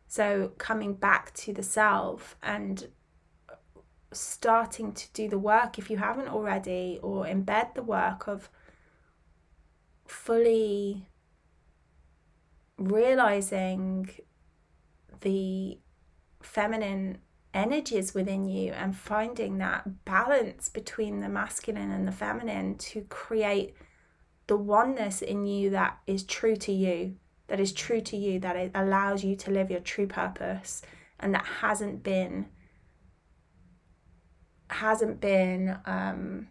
So 0.07 0.53
coming 0.57 0.93
back 0.93 1.33
to 1.35 1.53
the 1.53 1.63
self 1.63 2.37
and 2.41 2.87
starting 4.11 4.93
to 4.93 5.11
do 5.13 5.27
the 5.27 5.37
work 5.37 5.77
if 5.77 5.89
you 5.89 5.97
haven't 5.97 6.29
already, 6.29 6.99
or 7.01 7.25
embed 7.25 7.73
the 7.75 7.83
work 7.83 8.27
of 8.27 8.49
fully 10.05 11.07
realizing 12.77 14.09
the 15.21 15.79
feminine 16.41 17.17
energies 17.53 18.13
within 18.13 18.45
you 18.45 18.73
and 18.73 18.95
finding 18.95 19.57
that 19.57 20.05
balance 20.05 20.69
between 20.69 21.21
the 21.21 21.29
masculine 21.29 21.91
and 21.91 22.07
the 22.07 22.11
feminine 22.11 22.77
to 22.77 23.01
create 23.03 23.75
the 24.47 24.57
oneness 24.57 25.21
in 25.21 25.45
you 25.45 25.69
that 25.69 25.97
is 26.05 26.23
true 26.23 26.55
to 26.55 26.71
you, 26.71 27.15
that 27.47 27.59
is 27.59 27.71
true 27.71 28.01
to 28.01 28.17
you, 28.17 28.39
that 28.39 28.55
it 28.55 28.71
allows 28.75 29.23
you 29.23 29.35
to 29.35 29.51
live 29.51 29.71
your 29.71 29.79
true 29.79 30.05
purpose 30.05 30.81
and 31.19 31.33
that 31.33 31.45
hasn't 31.45 32.03
been 32.03 32.47
hasn't 34.67 35.21
been 35.21 35.77
um, 35.85 36.47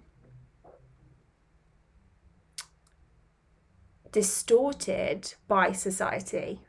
distorted 4.15 5.35
by 5.49 5.73
society 5.73 6.61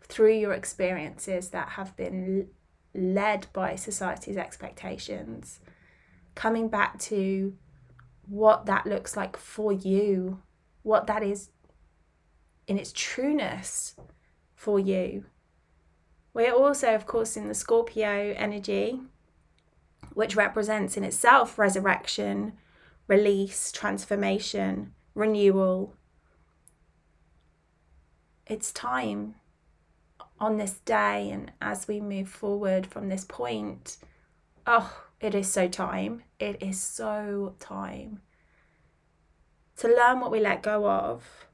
through 0.00 0.32
your 0.32 0.54
experiences 0.54 1.50
that 1.50 1.68
have 1.70 1.94
been 1.94 2.48
led 2.94 3.46
by 3.52 3.74
society's 3.74 4.38
expectations, 4.38 5.60
coming 6.34 6.68
back 6.68 6.98
to 6.98 7.54
what 8.26 8.64
that 8.64 8.86
looks 8.86 9.14
like 9.14 9.36
for 9.36 9.74
you, 9.74 10.40
what 10.82 11.06
that 11.06 11.22
is 11.22 11.50
in 12.66 12.78
its 12.78 12.92
trueness 12.94 13.94
for 14.54 14.80
you. 14.80 15.26
We're 16.32 16.54
also, 16.54 16.94
of 16.94 17.04
course, 17.04 17.36
in 17.36 17.48
the 17.48 17.54
Scorpio 17.54 18.32
energy, 18.38 19.00
which 20.14 20.34
represents 20.34 20.96
in 20.96 21.04
itself 21.04 21.58
resurrection, 21.58 22.54
release, 23.06 23.70
transformation, 23.70 24.94
renewal. 25.14 25.94
It's 28.46 28.72
time 28.72 29.36
on 30.38 30.58
this 30.58 30.80
day 30.84 31.30
and 31.30 31.52
as 31.60 31.88
we 31.88 32.00
move 32.00 32.28
forward 32.28 32.86
from 32.86 33.08
this 33.08 33.24
point, 33.24 33.96
oh, 34.66 35.04
it 35.20 35.34
is 35.34 35.50
so 35.50 35.68
time. 35.68 36.22
It 36.38 36.62
is 36.62 36.80
so 36.80 37.54
time 37.58 38.20
to 39.78 39.88
learn 39.88 40.20
what 40.20 40.30
we 40.30 40.40
let 40.40 40.62
go 40.62 40.88
of. 40.88 41.46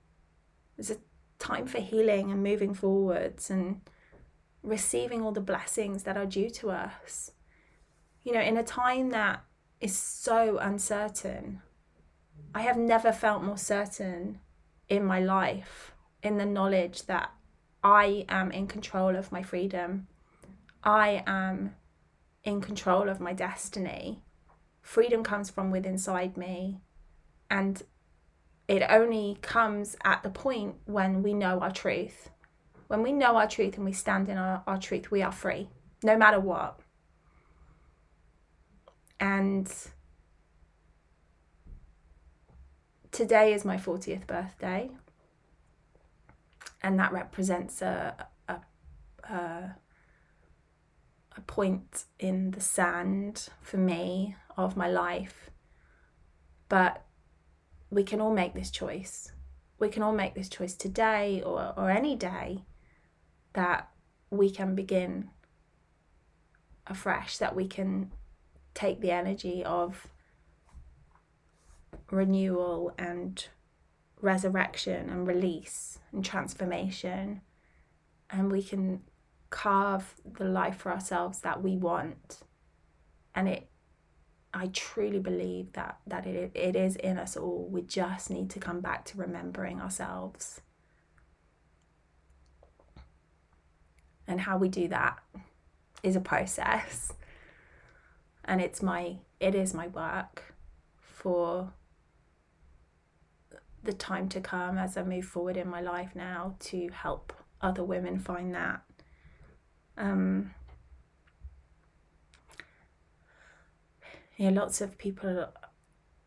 There's 0.76 0.90
a 0.90 0.96
time 1.38 1.66
for 1.66 1.80
healing 1.80 2.30
and 2.30 2.42
moving 2.42 2.74
forwards 2.74 3.50
and 3.50 3.80
receiving 4.62 5.22
all 5.22 5.32
the 5.32 5.40
blessings 5.40 6.02
that 6.02 6.16
are 6.16 6.26
due 6.26 6.50
to 6.50 6.70
us. 6.70 7.30
You 8.24 8.32
know, 8.32 8.40
in 8.40 8.56
a 8.56 8.62
time 8.62 9.10
that 9.10 9.44
is 9.80 9.96
so 9.96 10.58
uncertain, 10.58 11.62
I 12.54 12.62
have 12.62 12.76
never 12.76 13.12
felt 13.12 13.42
more 13.42 13.56
certain 13.56 14.40
in 14.88 15.04
my 15.04 15.20
life 15.20 15.89
in 16.22 16.38
the 16.38 16.46
knowledge 16.46 17.06
that 17.06 17.32
I 17.82 18.24
am 18.28 18.52
in 18.52 18.66
control 18.66 19.16
of 19.16 19.32
my 19.32 19.42
freedom. 19.42 20.06
I 20.84 21.22
am 21.26 21.74
in 22.44 22.60
control 22.60 23.08
of 23.08 23.20
my 23.20 23.32
destiny. 23.32 24.22
Freedom 24.82 25.22
comes 25.22 25.50
from 25.50 25.70
within 25.70 25.92
inside 25.92 26.36
me. 26.36 26.80
And 27.50 27.82
it 28.68 28.82
only 28.88 29.38
comes 29.42 29.96
at 30.04 30.22
the 30.22 30.30
point 30.30 30.76
when 30.84 31.22
we 31.22 31.34
know 31.34 31.60
our 31.60 31.72
truth. 31.72 32.30
When 32.86 33.02
we 33.02 33.12
know 33.12 33.36
our 33.36 33.48
truth 33.48 33.76
and 33.76 33.84
we 33.84 33.92
stand 33.92 34.28
in 34.28 34.36
our, 34.36 34.62
our 34.66 34.78
truth, 34.78 35.10
we 35.10 35.22
are 35.22 35.32
free, 35.32 35.68
no 36.02 36.16
matter 36.16 36.40
what. 36.40 36.78
And 39.18 39.72
today 43.10 43.52
is 43.52 43.64
my 43.64 43.76
40th 43.76 44.26
birthday 44.26 44.90
and 46.82 46.98
that 46.98 47.12
represents 47.12 47.82
a, 47.82 48.26
a, 48.48 48.56
a, 49.24 49.76
a 51.36 51.40
point 51.46 52.04
in 52.18 52.52
the 52.52 52.60
sand 52.60 53.48
for 53.60 53.76
me 53.76 54.36
of 54.56 54.76
my 54.76 54.88
life. 54.88 55.50
But 56.68 57.04
we 57.90 58.04
can 58.04 58.20
all 58.20 58.32
make 58.32 58.54
this 58.54 58.70
choice. 58.70 59.32
We 59.78 59.88
can 59.88 60.02
all 60.02 60.12
make 60.12 60.34
this 60.34 60.48
choice 60.48 60.74
today 60.74 61.42
or, 61.44 61.74
or 61.76 61.90
any 61.90 62.16
day 62.16 62.64
that 63.54 63.90
we 64.30 64.50
can 64.50 64.74
begin 64.74 65.30
afresh, 66.86 67.38
that 67.38 67.56
we 67.56 67.66
can 67.66 68.12
take 68.74 69.00
the 69.00 69.10
energy 69.10 69.64
of 69.64 70.06
renewal 72.10 72.92
and 72.98 73.48
resurrection 74.22 75.08
and 75.08 75.26
release 75.26 75.98
and 76.12 76.24
transformation. 76.24 77.40
And 78.30 78.50
we 78.50 78.62
can 78.62 79.02
carve 79.50 80.14
the 80.38 80.44
life 80.44 80.76
for 80.76 80.92
ourselves 80.92 81.40
that 81.40 81.62
we 81.62 81.76
want. 81.76 82.40
And 83.34 83.48
it 83.48 83.66
I 84.52 84.66
truly 84.68 85.20
believe 85.20 85.72
that 85.74 85.98
that 86.06 86.26
it, 86.26 86.50
it 86.54 86.74
is 86.74 86.96
in 86.96 87.18
us 87.18 87.36
all. 87.36 87.68
We 87.70 87.82
just 87.82 88.30
need 88.30 88.50
to 88.50 88.58
come 88.58 88.80
back 88.80 89.04
to 89.06 89.18
remembering 89.18 89.80
ourselves. 89.80 90.60
And 94.26 94.40
how 94.40 94.58
we 94.58 94.68
do 94.68 94.88
that 94.88 95.18
is 96.02 96.16
a 96.16 96.20
process. 96.20 97.12
And 98.44 98.60
it's 98.60 98.82
my 98.82 99.18
it 99.38 99.54
is 99.54 99.72
my 99.72 99.86
work 99.88 100.54
for 101.00 101.72
the 103.82 103.92
time 103.92 104.28
to 104.30 104.40
come 104.40 104.78
as 104.78 104.96
I 104.96 105.02
move 105.02 105.24
forward 105.24 105.56
in 105.56 105.68
my 105.68 105.80
life 105.80 106.10
now 106.14 106.56
to 106.60 106.88
help 106.92 107.32
other 107.60 107.84
women 107.84 108.18
find 108.18 108.54
that. 108.54 108.82
Um, 109.96 110.54
you 114.36 114.50
know, 114.50 114.60
lots 114.60 114.80
of 114.80 114.96
people 114.98 115.48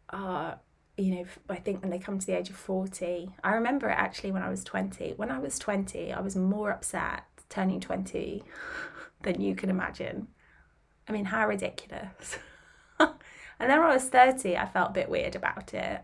are, 0.10 0.60
you 0.98 1.16
know, 1.16 1.26
I 1.50 1.56
think 1.56 1.82
when 1.82 1.90
they 1.90 2.00
come 2.00 2.20
to 2.20 2.26
the 2.26 2.38
age 2.38 2.50
of 2.50 2.56
40, 2.56 3.32
I 3.44 3.54
remember 3.54 3.90
it 3.90 3.98
actually 3.98 4.32
when 4.32 4.44
I 4.44 4.50
was 4.50 4.64
20. 4.64 5.14
When 5.18 5.32
I 5.32 5.40
was 5.40 5.58
20, 5.58 6.14
I 6.14 6.22
was 6.22 6.36
more 6.36 6.72
upset 6.72 7.24
turning 7.50 7.80
20 7.80 8.44
than 9.24 9.42
you 9.42 9.56
can 9.56 9.70
imagine. 9.70 10.28
I 11.08 11.12
mean, 11.12 11.26
how 11.26 11.48
ridiculous. 11.48 12.38
and 13.00 13.10
then 13.60 13.80
when 13.80 13.90
I 13.90 13.94
was 13.94 14.06
30, 14.06 14.58
I 14.58 14.68
felt 14.68 14.92
a 14.92 14.94
bit 14.94 15.10
weird 15.10 15.36
about 15.36 15.74
it. 15.74 16.04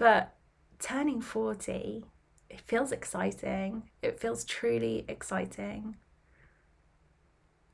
But 0.00 0.32
turning 0.78 1.20
40, 1.20 2.06
it 2.48 2.60
feels 2.62 2.90
exciting. 2.90 3.90
It 4.00 4.18
feels 4.18 4.46
truly 4.46 5.04
exciting. 5.06 5.96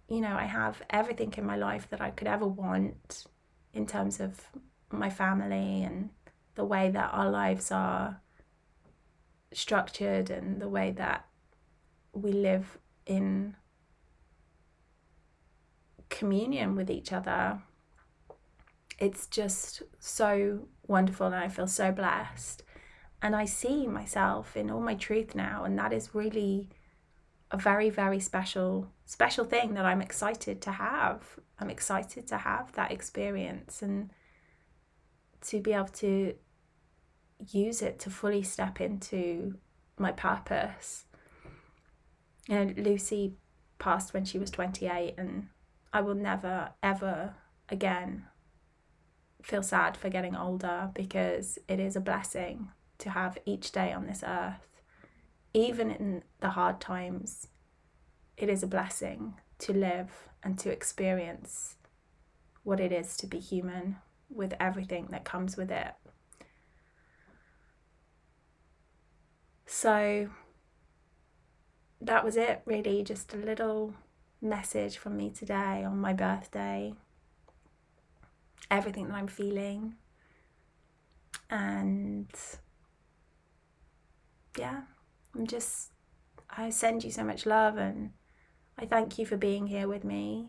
You 0.09 0.23
know, 0.23 0.37
I 0.37 0.47
have 0.47 0.83
everything 0.91 1.33
in 1.37 1.47
my 1.47 1.55
life 1.55 1.89
that 1.91 2.01
I 2.01 2.11
could 2.11 2.27
ever 2.27 2.45
want 2.45 3.27
in 3.73 3.87
terms 3.87 4.19
of 4.19 4.41
my 4.91 5.09
family 5.09 5.85
and 5.85 6.11
the 6.57 6.65
way 6.65 6.91
that 6.91 7.11
our 7.13 7.31
lives 7.31 7.71
are 7.71 8.21
structured 9.53 10.29
and 10.29 10.61
the 10.61 10.69
way 10.69 10.91
that 10.91 11.27
we 12.13 12.33
live 12.33 12.77
in 13.07 13.55
communion 16.09 16.75
with 16.75 16.91
each 16.91 17.13
other 17.13 17.63
it's 18.99 19.27
just 19.27 19.83
so 19.99 20.69
wonderful 20.87 21.27
and 21.27 21.35
I 21.35 21.49
feel 21.49 21.67
so 21.67 21.93
blessed. 21.93 22.63
And 23.23 23.35
I 23.35 23.45
see 23.45 23.87
myself 23.87 24.57
in 24.57 24.71
all 24.71 24.81
my 24.81 24.95
truth 24.95 25.35
now, 25.35 25.65
and 25.65 25.79
that 25.79 25.93
is 25.93 26.15
really 26.15 26.69
a 27.51 27.57
very, 27.57 27.91
very 27.91 28.21
special, 28.21 28.93
special 29.05 29.45
thing 29.45 29.75
that 29.75 29.85
I'm 29.85 30.03
excited 30.03 30.61
to 30.63 30.73
have. 30.73 31.23
I'm 31.59 31.71
excited 31.71 32.27
to 32.29 32.39
have 32.39 32.73
that 32.73 32.93
experience 32.93 33.81
and 33.83 34.11
to 35.43 35.61
be 35.61 35.73
able 35.73 35.89
to 35.89 36.35
use 37.51 37.83
it 37.83 37.99
to 38.01 38.11
fully 38.11 38.43
step 38.43 38.81
into 38.81 39.57
my 39.99 40.13
purpose. 40.13 41.05
You 42.49 42.65
know, 42.65 42.75
Lucy 42.77 43.35
passed 43.79 44.13
when 44.13 44.25
she 44.25 44.39
was 44.39 44.51
28, 44.51 45.15
and 45.17 45.49
I 45.93 46.01
will 46.03 46.15
never, 46.15 46.71
ever 46.83 47.35
again 47.69 48.27
feel 49.47 49.63
sad 49.63 49.97
for 49.97 50.09
getting 50.09 50.35
older 50.35 50.91
because 50.93 51.57
it 51.69 51.79
is 51.79 51.95
a 51.95 52.01
blessing 52.01 52.69
to 52.99 53.11
have 53.11 53.39
each 53.47 53.71
day 53.71 53.93
on 53.93 54.05
this 54.05 54.25
earth. 54.27 54.67
Even 55.55 55.89
in 55.89 56.25
the 56.41 56.51
hard 56.51 56.81
times, 56.81 57.47
it 58.37 58.49
is 58.49 58.65
a 58.65 58.67
blessing 58.67 59.35
to 59.61 59.73
live 59.73 60.11
and 60.43 60.59
to 60.59 60.69
experience 60.69 61.77
what 62.65 62.81
it 62.81 62.91
is 62.91 63.17
to 63.19 63.29
be 63.29 63.39
human 63.39 63.99
with 64.29 64.53
everything 64.59 65.07
that 65.13 65.25
comes 65.25 65.57
with 65.57 65.71
it. 65.71 65.95
So 69.65 70.29
that 72.01 72.25
was 72.25 72.37
it, 72.37 72.63
really, 72.65 73.05
just 73.05 73.33
a 73.33 73.37
little 73.37 73.95
message 74.43 74.99
from 74.99 75.17
me 75.17 75.31
today 75.31 75.85
on 75.85 76.01
my 76.01 76.13
birthday 76.13 76.95
everything 78.71 79.09
that 79.09 79.15
I'm 79.15 79.29
feeling. 79.29 79.95
And 81.51 82.29
yeah, 84.59 84.83
I'm 85.35 85.47
just, 85.47 85.93
I 86.51 86.71
send 86.71 87.05
you 87.05 87.11
so 87.11 87.25
much 87.25 87.47
love 87.47 87.77
and 87.77 88.11
I 88.79 88.87
thank 88.87 89.19
you 89.19 89.27
for 89.27 89.37
being 89.37 89.67
here 89.67 89.89
with 89.89 90.05
me 90.05 90.49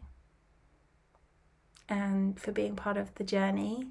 and 1.90 2.40
for 2.40 2.52
being 2.52 2.76
part 2.76 2.98
of 2.98 3.14
the 3.16 3.24
journey 3.24 3.86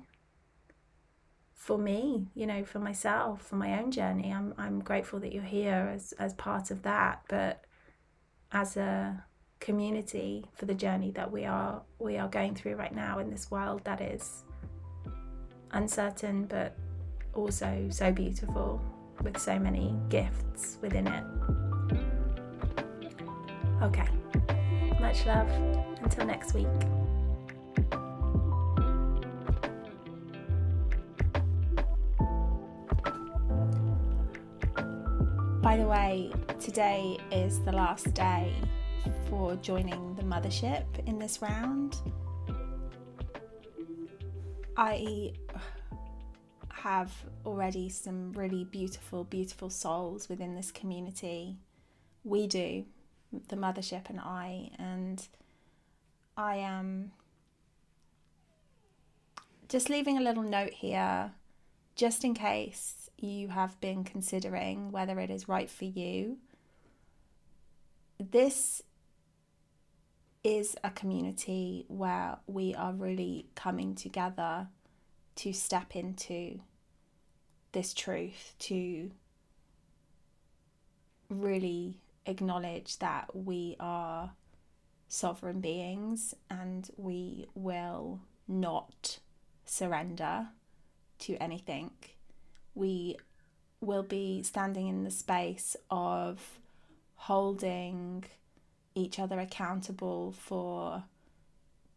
for 1.66 1.78
me, 1.78 2.28
you 2.36 2.46
know, 2.46 2.64
for 2.64 2.78
myself, 2.78 3.42
for 3.42 3.56
my 3.56 3.76
own 3.76 3.90
journey. 3.90 4.32
I'm 4.32 4.54
I'm 4.56 4.78
grateful 4.78 5.18
that 5.18 5.32
you're 5.32 5.42
here 5.42 5.90
as 5.92 6.12
as 6.12 6.32
part 6.34 6.70
of 6.70 6.82
that, 6.82 7.22
but 7.28 7.64
as 8.52 8.76
a 8.76 9.24
community 9.60 10.44
for 10.54 10.66
the 10.66 10.74
journey 10.74 11.10
that 11.12 11.30
we 11.30 11.44
are 11.44 11.82
we 11.98 12.18
are 12.18 12.28
going 12.28 12.54
through 12.54 12.74
right 12.74 12.94
now 12.94 13.18
in 13.18 13.30
this 13.30 13.50
world 13.50 13.80
that 13.84 14.00
is 14.00 14.44
uncertain 15.72 16.44
but 16.44 16.76
also 17.34 17.86
so 17.90 18.10
beautiful 18.12 18.80
with 19.22 19.38
so 19.38 19.58
many 19.58 19.94
gifts 20.08 20.78
within 20.80 21.06
it. 21.06 21.24
Okay. 23.82 24.08
Much 25.00 25.26
love. 25.26 25.48
Until 26.02 26.26
next 26.26 26.54
week. 26.54 26.66
By 35.62 35.76
the 35.76 35.86
way, 35.86 36.30
today 36.60 37.18
is 37.32 37.60
the 37.64 37.72
last 37.72 38.14
day 38.14 38.54
for 39.28 39.56
joining 39.56 40.14
the 40.14 40.22
mothership 40.22 40.84
in 41.06 41.18
this 41.18 41.42
round. 41.42 41.96
I 44.76 45.32
have 46.70 47.12
already 47.44 47.88
some 47.88 48.32
really 48.32 48.64
beautiful, 48.64 49.24
beautiful 49.24 49.70
souls 49.70 50.28
within 50.28 50.54
this 50.54 50.70
community. 50.70 51.56
We 52.24 52.46
do, 52.46 52.84
the 53.48 53.56
mothership 53.56 54.08
and 54.10 54.20
I, 54.20 54.70
and 54.78 55.26
I 56.36 56.56
am 56.56 57.12
just 59.68 59.90
leaving 59.90 60.18
a 60.18 60.22
little 60.22 60.42
note 60.42 60.72
here 60.72 61.32
just 61.96 62.24
in 62.24 62.34
case 62.34 63.10
you 63.18 63.48
have 63.48 63.80
been 63.80 64.04
considering 64.04 64.92
whether 64.92 65.18
it 65.18 65.30
is 65.30 65.48
right 65.48 65.70
for 65.70 65.86
you. 65.86 66.36
This 68.20 68.82
is 70.46 70.76
a 70.84 70.90
community 70.90 71.84
where 71.88 72.36
we 72.46 72.72
are 72.72 72.92
really 72.92 73.46
coming 73.56 73.96
together 73.96 74.68
to 75.34 75.52
step 75.52 75.96
into 75.96 76.60
this 77.72 77.92
truth 77.92 78.54
to 78.60 79.10
really 81.28 81.96
acknowledge 82.26 82.96
that 83.00 83.26
we 83.34 83.74
are 83.80 84.30
sovereign 85.08 85.60
beings 85.60 86.32
and 86.48 86.90
we 86.96 87.46
will 87.56 88.20
not 88.46 89.18
surrender 89.64 90.46
to 91.18 91.34
anything. 91.38 91.90
We 92.76 93.16
will 93.80 94.04
be 94.04 94.44
standing 94.44 94.86
in 94.86 95.02
the 95.02 95.10
space 95.10 95.74
of 95.90 96.60
holding 97.16 98.22
each 98.96 99.18
other 99.18 99.38
accountable 99.38 100.32
for 100.32 101.04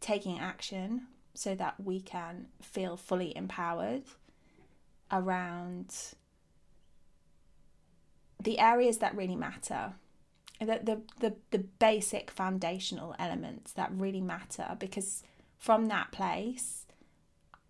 taking 0.00 0.38
action 0.38 1.06
so 1.34 1.54
that 1.54 1.74
we 1.82 2.00
can 2.00 2.46
feel 2.60 2.96
fully 2.96 3.36
empowered 3.36 4.02
around 5.10 6.14
the 8.42 8.58
areas 8.58 8.98
that 8.98 9.16
really 9.16 9.36
matter. 9.36 9.94
The, 10.60 10.80
the, 10.82 11.00
the, 11.20 11.34
the 11.50 11.58
basic 11.58 12.30
foundational 12.30 13.16
elements 13.18 13.72
that 13.72 13.90
really 13.92 14.20
matter 14.20 14.76
because 14.78 15.22
from 15.56 15.86
that 15.86 16.12
place 16.12 16.84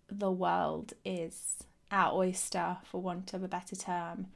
the 0.09 0.31
world 0.31 0.93
is 1.05 1.63
our 1.89 2.13
oyster 2.13 2.77
for 2.83 3.01
want 3.01 3.33
of 3.33 3.43
a 3.43 3.47
better 3.47 3.77
term. 3.77 4.27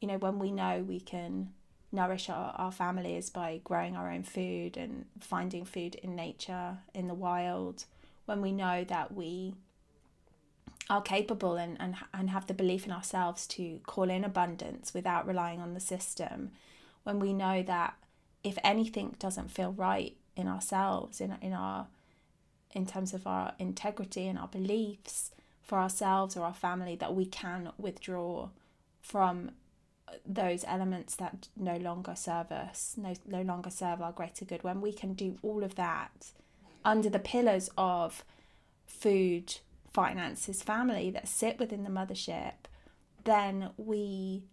You 0.00 0.08
know 0.08 0.18
when 0.18 0.40
we 0.40 0.50
know 0.50 0.84
we 0.86 0.98
can 0.98 1.50
nourish 1.96 2.28
our, 2.28 2.54
our 2.56 2.70
families 2.70 3.30
by 3.30 3.60
growing 3.64 3.96
our 3.96 4.10
own 4.10 4.22
food 4.22 4.76
and 4.76 5.06
finding 5.20 5.64
food 5.64 5.96
in 5.96 6.14
nature 6.14 6.78
in 6.94 7.08
the 7.08 7.14
wild 7.14 7.86
when 8.26 8.40
we 8.40 8.52
know 8.52 8.84
that 8.84 9.14
we 9.14 9.54
are 10.88 11.02
capable 11.02 11.56
and, 11.56 11.76
and, 11.80 11.96
and 12.14 12.30
have 12.30 12.46
the 12.46 12.54
belief 12.54 12.86
in 12.86 12.92
ourselves 12.92 13.46
to 13.46 13.80
call 13.86 14.08
in 14.08 14.24
abundance 14.24 14.94
without 14.94 15.26
relying 15.26 15.60
on 15.60 15.74
the 15.74 15.80
system, 15.80 16.50
when 17.02 17.18
we 17.18 17.32
know 17.32 17.62
that 17.62 17.94
if 18.44 18.56
anything 18.62 19.16
doesn't 19.18 19.50
feel 19.50 19.72
right 19.72 20.16
in 20.36 20.46
ourselves, 20.46 21.20
in, 21.20 21.36
in 21.40 21.52
our 21.52 21.88
in 22.72 22.84
terms 22.84 23.14
of 23.14 23.26
our 23.26 23.54
integrity 23.58 24.28
and 24.28 24.38
our 24.38 24.48
beliefs 24.48 25.30
for 25.62 25.78
ourselves 25.78 26.36
or 26.36 26.44
our 26.44 26.52
family, 26.52 26.94
that 26.94 27.14
we 27.14 27.24
can 27.24 27.72
withdraw 27.78 28.50
from 29.00 29.50
those 30.24 30.64
elements 30.66 31.16
that 31.16 31.48
no 31.56 31.76
longer 31.76 32.14
serve 32.14 32.52
us, 32.52 32.94
no, 32.96 33.14
no 33.26 33.42
longer 33.42 33.70
serve 33.70 34.00
our 34.00 34.12
greater 34.12 34.44
good, 34.44 34.62
when 34.62 34.80
we 34.80 34.92
can 34.92 35.14
do 35.14 35.38
all 35.42 35.64
of 35.64 35.74
that 35.76 36.30
under 36.84 37.10
the 37.10 37.18
pillars 37.18 37.68
of 37.76 38.24
food, 38.86 39.56
finances, 39.92 40.62
family 40.62 41.10
that 41.10 41.28
sit 41.28 41.58
within 41.58 41.82
the 41.82 41.90
mothership, 41.90 42.52
then 43.24 43.70
we 43.76 44.44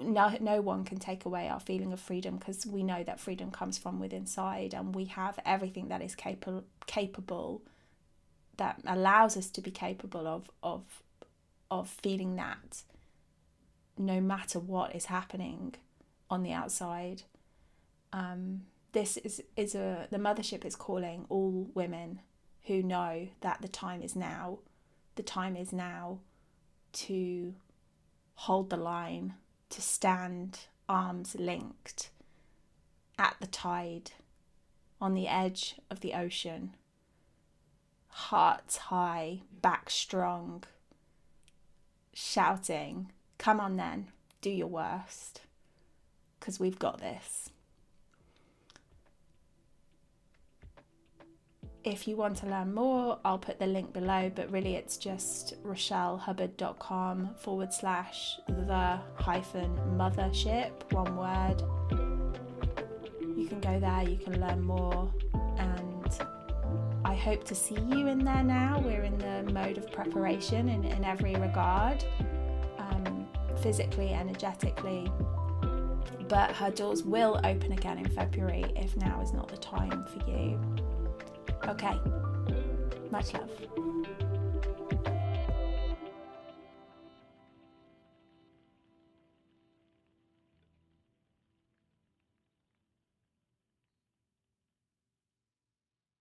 no 0.00 0.36
no 0.40 0.60
one 0.60 0.84
can 0.84 0.98
take 0.98 1.24
away 1.24 1.48
our 1.48 1.60
feeling 1.60 1.92
of 1.92 2.00
freedom 2.00 2.36
because 2.36 2.66
we 2.66 2.82
know 2.82 3.04
that 3.04 3.20
freedom 3.20 3.50
comes 3.50 3.78
from 3.78 4.00
within 4.00 4.22
inside 4.22 4.74
and 4.74 4.94
we 4.94 5.04
have 5.04 5.38
everything 5.44 5.88
that 5.88 6.02
is 6.02 6.14
capable 6.14 6.64
capable 6.86 7.62
that 8.56 8.80
allows 8.86 9.36
us 9.36 9.48
to 9.48 9.60
be 9.60 9.70
capable 9.70 10.26
of 10.26 10.50
of 10.62 11.02
of 11.70 11.88
feeling 11.88 12.36
that 12.36 12.82
no 14.00 14.20
matter 14.20 14.58
what 14.58 14.94
is 14.94 15.06
happening 15.06 15.74
on 16.28 16.42
the 16.42 16.52
outside 16.52 17.22
um, 18.12 18.62
this 18.92 19.16
is 19.18 19.42
is 19.56 19.74
a 19.74 20.08
the 20.10 20.18
mothership 20.18 20.64
is 20.64 20.74
calling 20.74 21.26
all 21.28 21.70
women 21.74 22.20
who 22.66 22.82
know 22.82 23.28
that 23.40 23.62
the 23.62 23.68
time 23.68 24.02
is 24.02 24.14
now. 24.14 24.58
The 25.16 25.22
time 25.22 25.56
is 25.56 25.72
now 25.72 26.20
to 26.92 27.54
hold 28.34 28.70
the 28.70 28.76
line, 28.76 29.34
to 29.70 29.82
stand 29.82 30.60
arms 30.88 31.34
linked 31.38 32.10
at 33.18 33.36
the 33.40 33.46
tide, 33.46 34.12
on 35.00 35.14
the 35.14 35.28
edge 35.28 35.76
of 35.90 36.00
the 36.00 36.14
ocean, 36.14 36.74
hearts 38.08 38.76
high, 38.76 39.42
back 39.60 39.90
strong, 39.90 40.64
shouting, 42.12 43.12
Come 43.40 43.58
on 43.58 43.78
then, 43.78 44.08
do 44.42 44.50
your 44.50 44.66
worst, 44.66 45.40
because 46.38 46.60
we've 46.60 46.78
got 46.78 47.00
this. 47.00 47.48
If 51.82 52.06
you 52.06 52.16
want 52.16 52.36
to 52.36 52.46
learn 52.46 52.74
more, 52.74 53.18
I'll 53.24 53.38
put 53.38 53.58
the 53.58 53.66
link 53.66 53.94
below, 53.94 54.30
but 54.34 54.52
really 54.52 54.74
it's 54.74 54.98
just 54.98 55.54
rochellehubbard.com 55.64 57.36
forward 57.38 57.72
slash 57.72 58.38
the 58.46 59.00
hyphen 59.14 59.74
mothership, 59.96 60.92
one 60.92 61.16
word. 61.16 61.62
You 63.22 63.46
can 63.46 63.60
go 63.60 63.80
there, 63.80 64.02
you 64.06 64.18
can 64.18 64.38
learn 64.38 64.60
more, 64.62 65.10
and 65.56 66.18
I 67.06 67.14
hope 67.14 67.44
to 67.44 67.54
see 67.54 67.78
you 67.88 68.08
in 68.08 68.22
there 68.22 68.44
now. 68.44 68.82
We're 68.84 69.04
in 69.04 69.16
the 69.16 69.50
mode 69.50 69.78
of 69.78 69.90
preparation 69.90 70.68
in, 70.68 70.84
in 70.84 71.04
every 71.04 71.34
regard, 71.36 72.04
physically, 73.62 74.12
energetically. 74.12 75.10
But 76.28 76.52
her 76.52 76.70
doors 76.70 77.02
will 77.02 77.40
open 77.44 77.72
again 77.72 77.98
in 77.98 78.08
February 78.08 78.64
if 78.76 78.96
now 78.96 79.20
is 79.20 79.32
not 79.32 79.48
the 79.48 79.56
time 79.56 80.04
for 80.06 80.30
you. 80.30 80.60
Okay. 81.66 81.98
Much 83.10 83.34
love. 83.34 83.50